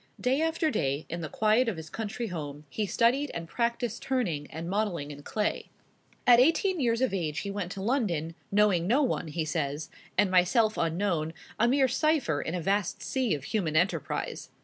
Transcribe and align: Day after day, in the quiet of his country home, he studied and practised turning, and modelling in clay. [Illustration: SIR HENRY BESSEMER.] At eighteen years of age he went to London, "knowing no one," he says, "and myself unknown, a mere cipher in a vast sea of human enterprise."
Day 0.19 0.41
after 0.41 0.71
day, 0.71 1.05
in 1.09 1.21
the 1.21 1.29
quiet 1.29 1.69
of 1.69 1.77
his 1.77 1.91
country 1.91 2.25
home, 2.29 2.65
he 2.71 2.87
studied 2.87 3.29
and 3.35 3.47
practised 3.47 4.01
turning, 4.01 4.49
and 4.49 4.67
modelling 4.67 5.11
in 5.11 5.21
clay. 5.21 5.69
[Illustration: 6.25 6.25
SIR 6.25 6.25
HENRY 6.25 6.25
BESSEMER.] 6.41 6.43
At 6.43 6.47
eighteen 6.47 6.79
years 6.79 7.01
of 7.01 7.13
age 7.13 7.39
he 7.41 7.51
went 7.51 7.71
to 7.73 7.83
London, 7.83 8.35
"knowing 8.51 8.87
no 8.87 9.03
one," 9.03 9.27
he 9.27 9.45
says, 9.45 9.91
"and 10.17 10.31
myself 10.31 10.75
unknown, 10.75 11.35
a 11.59 11.67
mere 11.67 11.87
cipher 11.87 12.41
in 12.41 12.55
a 12.55 12.61
vast 12.61 13.03
sea 13.03 13.35
of 13.35 13.43
human 13.43 13.75
enterprise." 13.75 14.49